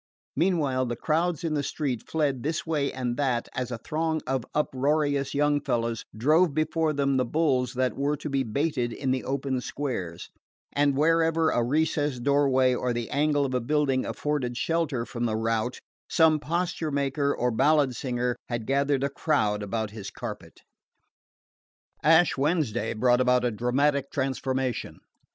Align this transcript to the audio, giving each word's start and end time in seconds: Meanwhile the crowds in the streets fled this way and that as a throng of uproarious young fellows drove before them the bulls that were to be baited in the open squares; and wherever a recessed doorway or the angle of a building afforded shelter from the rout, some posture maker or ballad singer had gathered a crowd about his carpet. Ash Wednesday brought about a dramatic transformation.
Meanwhile 0.35 0.87
the 0.87 0.95
crowds 0.95 1.43
in 1.43 1.53
the 1.53 1.61
streets 1.61 2.03
fled 2.07 2.41
this 2.41 2.65
way 2.65 2.91
and 2.91 3.17
that 3.17 3.47
as 3.53 3.69
a 3.69 3.77
throng 3.77 4.19
of 4.25 4.43
uproarious 4.55 5.35
young 5.35 5.61
fellows 5.61 6.05
drove 6.17 6.55
before 6.55 6.91
them 6.91 7.17
the 7.17 7.23
bulls 7.23 7.75
that 7.75 7.95
were 7.95 8.17
to 8.17 8.27
be 8.27 8.41
baited 8.41 8.93
in 8.93 9.11
the 9.11 9.23
open 9.23 9.61
squares; 9.61 10.31
and 10.73 10.97
wherever 10.97 11.51
a 11.51 11.63
recessed 11.63 12.23
doorway 12.23 12.73
or 12.73 12.93
the 12.93 13.11
angle 13.11 13.45
of 13.45 13.53
a 13.53 13.61
building 13.61 14.03
afforded 14.03 14.57
shelter 14.57 15.05
from 15.05 15.25
the 15.25 15.35
rout, 15.35 15.79
some 16.09 16.39
posture 16.39 16.89
maker 16.89 17.31
or 17.37 17.51
ballad 17.51 17.95
singer 17.95 18.35
had 18.49 18.65
gathered 18.65 19.03
a 19.03 19.07
crowd 19.09 19.61
about 19.61 19.91
his 19.91 20.09
carpet. 20.09 20.61
Ash 22.01 22.35
Wednesday 22.35 22.93
brought 22.95 23.21
about 23.21 23.45
a 23.45 23.51
dramatic 23.51 24.09
transformation. 24.09 25.01